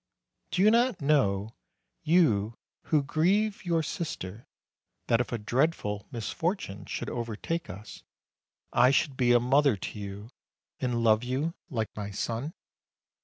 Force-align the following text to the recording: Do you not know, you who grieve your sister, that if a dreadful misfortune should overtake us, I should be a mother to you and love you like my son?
Do 0.49 0.63
you 0.63 0.71
not 0.71 0.99
know, 0.99 1.53
you 2.01 2.57
who 2.85 3.03
grieve 3.03 3.63
your 3.63 3.83
sister, 3.83 4.47
that 5.05 5.21
if 5.21 5.31
a 5.31 5.37
dreadful 5.37 6.07
misfortune 6.09 6.85
should 6.87 7.07
overtake 7.07 7.69
us, 7.69 8.01
I 8.73 8.89
should 8.89 9.15
be 9.15 9.31
a 9.31 9.39
mother 9.39 9.77
to 9.77 9.99
you 9.99 10.31
and 10.79 11.03
love 11.03 11.23
you 11.23 11.53
like 11.69 11.95
my 11.95 12.09
son? 12.09 12.53